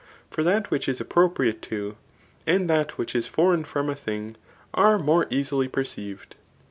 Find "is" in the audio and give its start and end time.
0.89-0.99, 3.13-3.27